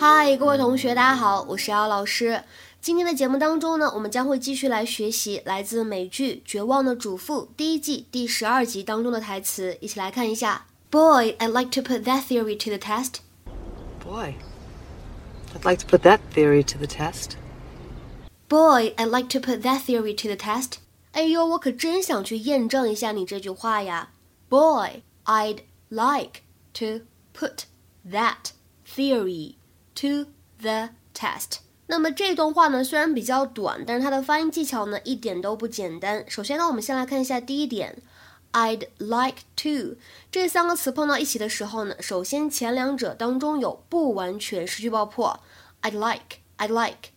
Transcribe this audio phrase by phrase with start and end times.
[0.00, 2.42] 嗨，各位同学，大家好，我是姚老师。
[2.80, 10.66] 今天的节目当中呢，我们将会继续来学习来自美剧《绝望的主妇》第一季第十二集当中的台词，一起来看一下。
[10.90, 13.16] Boy, I'd like to put that theory to the test.
[14.04, 14.34] Boy,
[15.54, 17.32] I'd like to put that theory to the test.
[18.48, 20.74] Boy, I'd like to put that theory to the test.
[21.12, 24.10] 哎呦，我可真想去验证一下你这句话呀。
[24.48, 26.42] Boy, I'd like
[26.74, 27.64] to put
[28.08, 28.52] that
[28.86, 29.56] theory
[29.95, 30.25] to
[30.61, 31.59] the test。
[31.87, 36.23] 那么这段话呢，虽然比较短，但是它的发音技巧呢一点都不简单。
[36.29, 38.01] 首先呢，我们先来看一下第一点
[38.53, 39.97] ，I'd like to
[40.31, 45.41] 这三个词碰到一起的时候呢，首先前两者当中有不完全失去爆破
[45.81, 47.09] ，I'd like，I'd like，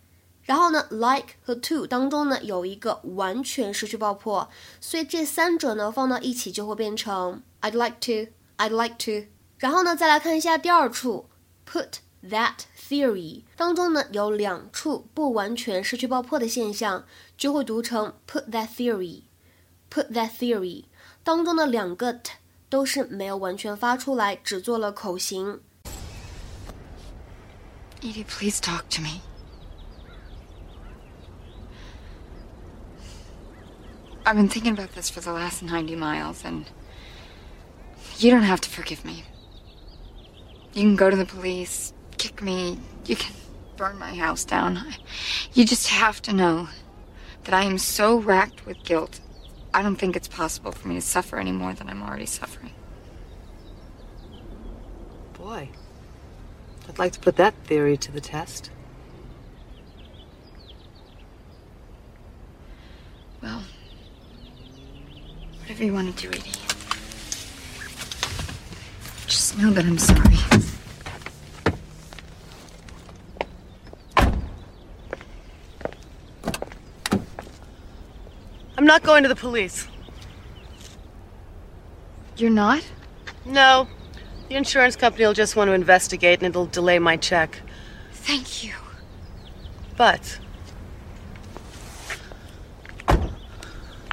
[0.43, 4.49] 然后呢，like 和 to 当中呢有一个完全失去爆破，
[4.81, 9.29] 所以这三者呢放到一起就会变成 I'd like to，I'd like to。
[9.59, 11.29] 然后呢，再来看一下第二处
[11.71, 12.04] ，put。
[12.24, 17.06] That theory 当中呢有两处不完全失去爆破的现象，
[17.38, 20.84] 就会读成 put that theory。put that theory
[21.24, 22.34] 当中的两个 t
[22.70, 25.62] 都是没有完全发出来，只做了口型。
[28.02, 29.22] Edie, please talk to me.
[34.24, 36.66] I've been thinking about this for the last 90 miles, and
[38.20, 39.24] you don't have to forgive me.
[40.74, 41.92] You can go to the police,
[42.25, 43.35] kick me, you can
[43.77, 44.83] burn my house down.
[45.53, 46.69] You just have to know
[47.45, 49.21] that I am so racked with guilt,
[49.75, 52.73] I don't think it's possible for me to suffer any more than I'm already suffering.
[55.35, 55.69] Boy,
[56.89, 58.71] I'd like to put that theory to the test.
[63.43, 63.63] Well,
[65.61, 66.51] whatever you want to do, Edie.
[69.27, 70.74] Just know that I'm sorry.
[78.77, 79.87] I'm not going to the police.
[82.37, 82.85] You're not?
[83.45, 83.89] No.
[84.49, 87.61] The insurance company will just want to investigate and it'll delay my check.
[88.13, 88.75] Thank you.
[89.97, 90.39] But.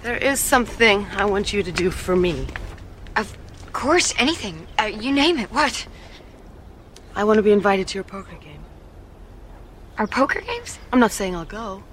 [0.03, 2.47] There is something I want you to do for me.
[3.15, 3.35] Of
[3.71, 4.67] course, anything.
[4.79, 5.51] Uh, you name it.
[5.51, 5.87] What?
[7.15, 8.63] I want to be invited to your poker game.
[9.97, 10.79] Our poker games?
[10.91, 11.83] I'm not saying I'll go.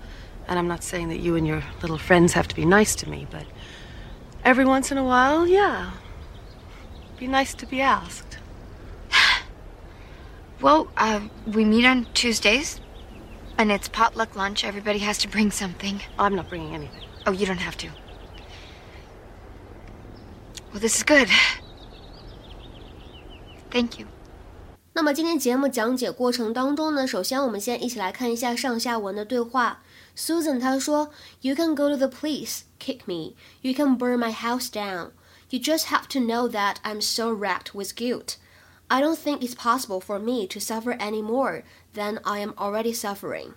[0.49, 3.09] And I'm not saying that you and your little friends have to be nice to
[3.09, 3.45] me, but
[4.45, 5.93] every once in a while, yeah.
[7.19, 8.39] Be nice to be asked.
[10.61, 12.81] well, uh, we meet on Tuesdays,
[13.59, 14.65] and it's potluck lunch.
[14.65, 16.01] Everybody has to bring something.
[16.19, 17.03] I'm not bringing anything.
[17.27, 17.91] Oh, you don't have to.
[20.71, 21.29] Well, this is good.
[23.71, 24.07] Thank you.
[24.98, 29.84] 那么今天节目讲解过程当中呢，首先我们先一起来看一下上下文的对话。
[30.16, 33.36] Susan 她说：“You can go to the police, kick me.
[33.62, 35.12] You can burn my house down.
[35.50, 38.38] You just have to know that I'm so racked with guilt.
[38.88, 41.64] I don't think it's possible for me to suffer any more
[41.94, 43.54] than I am already suffering.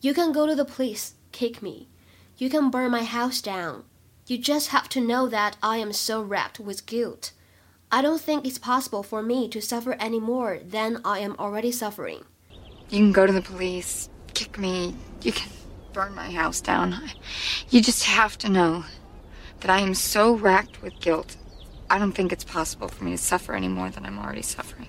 [0.00, 1.88] You can go to the police, kick me.
[2.36, 3.84] You can burn my house down.
[4.26, 7.32] You just have to know that I am so racked with guilt.
[7.90, 11.70] I don't think it's possible for me to suffer any more than I am already
[11.70, 12.24] suffering.
[12.88, 15.50] You can go to the police, kick me, you can
[15.92, 16.94] burn my house down.
[17.68, 18.84] You just have to know
[19.60, 21.36] that I am so racked with guilt.
[21.88, 24.88] I don't think it's possible for me to suffer any more than I'm already suffering.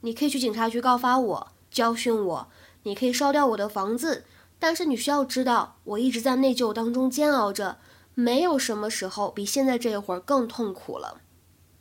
[0.00, 2.48] 你可以去警察局告发我，教训我，
[2.82, 4.24] 你可以烧掉我的房子，
[4.58, 7.78] 但是你需要知道，我一直在内疚当中煎熬着，
[8.14, 11.20] 没有什么时候比现在这一会儿更痛苦了。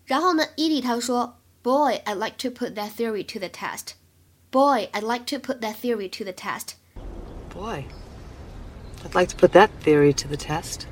[0.06, 3.94] 然后呢，Edie 他说，Boy, I'd like to put that theory to the test.
[4.53, 6.75] Boy, I'd like to put that theory to the test.
[7.53, 7.85] Boy,
[9.05, 10.82] I'd like to put that theory to the test.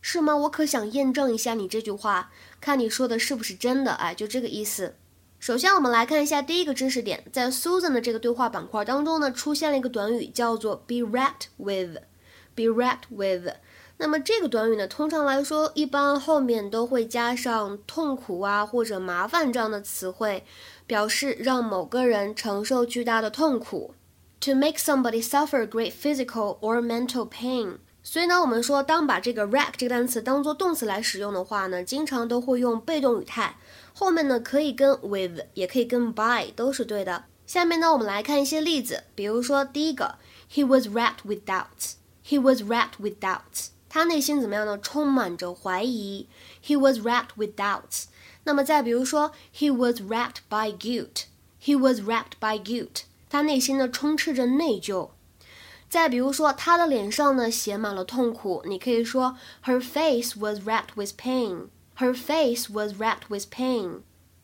[0.00, 0.36] 是吗？
[0.36, 3.92] 我可想验证一下你这句话，看你说的是不是真的。
[3.92, 4.96] 哎，就这个意思。
[5.38, 11.98] 首先，我们来看一下第一个知识点，在 Susan 的这个对话板块当中呢，出现了一个短语，叫做 “be wrapped with”。
[12.56, 13.54] be wrapped with
[14.00, 20.42] 那么这个短语呢，通常来说，一般后面都会加上痛苦啊或者麻烦这样的词汇，
[20.86, 23.94] 表示让某个人承受巨大的痛苦。
[24.40, 27.76] To make somebody suffer great physical or mental pain。
[28.02, 33.58] 所以呢，我们说当把这个 rack 这个单词当做动词来使用的话呢，经常都会用被动语态，
[33.92, 37.24] 后面呢可以跟 with，也可以跟 by，都是对的。
[37.46, 40.14] 下面呢，我们来看一些例子，比如说第一个
[40.50, 41.96] ，He was racked with doubts。
[42.26, 43.68] He was racked with doubts。
[43.89, 44.77] 他内心怎么样呢？
[44.79, 46.27] 充满着怀疑。
[46.63, 48.05] He was racked with doubts。
[48.43, 51.23] 那么再比如说，He was racked by guilt。
[51.61, 53.03] He was wrapped by guilt。
[53.29, 55.09] 他内心呢充斥着内疚。
[55.89, 61.69] 再比如说，他的脸上呢写满了痛苦，你可以说 Her face was wrapped with pain.
[61.97, 64.01] Her face was wrapped with pain.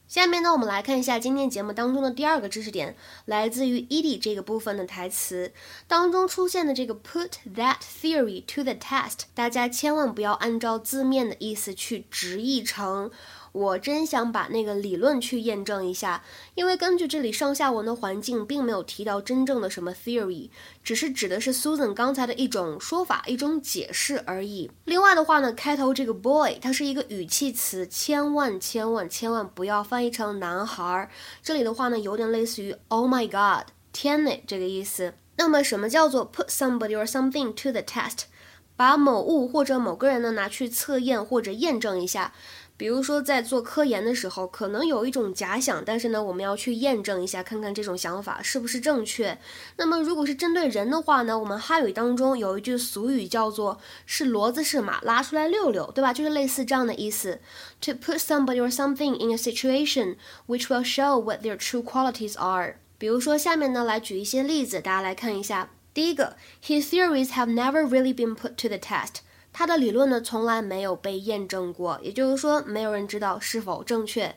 [0.09, 5.53] 下面呢，我们来看一下今天节目当中的第二个知识点，来自于 ED 这个部分的台词
[5.89, 13.11] 当中出现的这个 put that theory to the test，大家千万不要按照字面的意思去直译成。
[13.57, 16.23] 我真想把那个理论去验证一下，
[16.55, 20.51] 因为根据这里上下文的环境，并没有提到真正的什么 theory，
[20.85, 24.71] 只是指的是 Susan 刚才的一种说法、一种解释而已。
[24.85, 31.11] 另外的话呢，开头这个 boy 它是一个语气词，千万千万千万不要翻译成男孩。
[31.43, 35.15] 这里的话呢，有点类似于 Oh my God，天呐这个意思。
[35.39, 38.25] 那么什么叫做 put somebody or something to the test？
[38.77, 42.35] 把某物或者某个人呢拿去测验或者验证一下。
[42.79, 49.39] 比如说，在做科研的时候，可能有一种假想，但是呢，我们要去验证一下，看看这种想法是不是正确。
[49.77, 56.13] 那么，如果是针对人的话呢，我们汉语当中有一句俗语叫做“是骡子是马，拉出来溜溜”，对吧？
[56.13, 57.41] 就是类似这样的意思。
[57.81, 62.77] To put somebody or something in a situation which will show what their true qualities are。
[62.99, 65.71] 比如说，下面呢来举一些例子，大家来看一下。
[65.95, 69.21] 第一个，His theories have never really been put to the test。
[69.59, 74.37] 他的理论呢，从来没有被验证过，也就是说，没有人知道是否正确。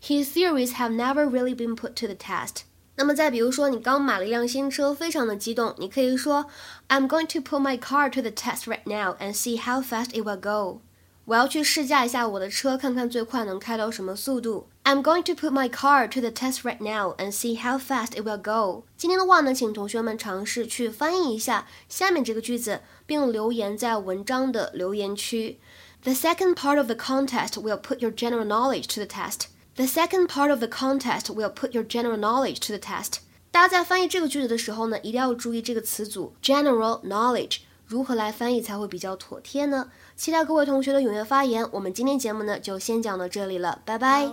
[0.00, 2.58] His theories have never really been put to the test。
[2.94, 6.46] 那么再比如说，你刚买了一辆新车，非常的激动，你可以说
[6.88, 10.24] ，I'm going to put my car to the test right now and see how fast it
[10.24, 10.80] will go。
[11.25, 14.69] 我要去试驾一下我的车，看看最快能开到什么速度。
[14.85, 18.21] I'm going to put my car to the test right now and see how fast it
[18.21, 18.85] will go。
[18.95, 25.59] 今天的话呢，请同学们尝试去翻译一下下面这个句子，并留言在文章的留言区。
[26.03, 29.47] The second part of the contest will put your general knowledge to the test.
[29.75, 33.17] The second part of the contest will put your general knowledge to the test.
[33.51, 37.57] 大家在翻译这个句子的时候呢，一定要注意这个词组 general knowledge。
[37.92, 39.88] 如何来翻译才会比较妥帖呢？
[40.16, 41.68] 期待各位同学的踊跃发言。
[41.72, 44.24] 我们今天节目呢就先讲到这里了，拜拜。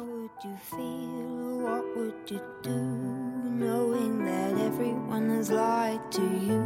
[3.59, 6.63] Knowing that everyone has lied to you,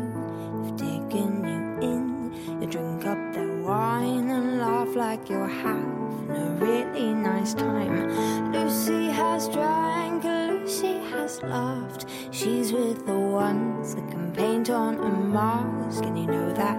[0.62, 2.32] they've taken you in.
[2.62, 8.12] You drink up their wine and laugh like you're having a really nice time.
[8.54, 12.06] Lucy has drank, Lucy has laughed.
[12.30, 16.78] She's with the ones that can paint on a mask, and you know that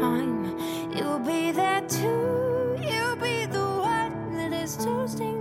[0.00, 0.58] time
[0.96, 2.76] you'll be there too.
[2.80, 5.33] You'll be the one that is toasting